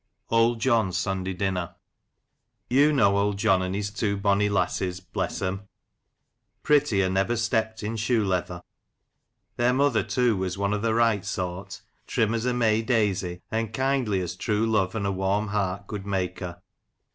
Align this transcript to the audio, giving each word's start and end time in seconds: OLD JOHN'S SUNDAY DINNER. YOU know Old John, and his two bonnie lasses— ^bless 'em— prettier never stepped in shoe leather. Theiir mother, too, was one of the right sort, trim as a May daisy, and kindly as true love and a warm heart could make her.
OLD 0.31 0.59
JOHN'S 0.59 0.97
SUNDAY 0.97 1.35
DINNER. 1.35 1.75
YOU 2.71 2.91
know 2.91 3.17
Old 3.19 3.37
John, 3.37 3.61
and 3.61 3.75
his 3.75 3.91
two 3.91 4.17
bonnie 4.17 4.49
lasses— 4.49 4.99
^bless 5.13 5.45
'em— 5.45 5.67
prettier 6.63 7.07
never 7.07 7.35
stepped 7.35 7.83
in 7.83 7.95
shoe 7.97 8.25
leather. 8.25 8.63
Theiir 9.59 9.75
mother, 9.75 10.01
too, 10.01 10.35
was 10.37 10.57
one 10.57 10.73
of 10.73 10.81
the 10.81 10.95
right 10.95 11.23
sort, 11.23 11.83
trim 12.07 12.33
as 12.33 12.45
a 12.47 12.53
May 12.55 12.81
daisy, 12.81 13.43
and 13.51 13.71
kindly 13.71 14.21
as 14.21 14.35
true 14.35 14.65
love 14.65 14.95
and 14.95 15.05
a 15.05 15.11
warm 15.11 15.49
heart 15.49 15.85
could 15.85 16.07
make 16.07 16.39
her. 16.39 16.59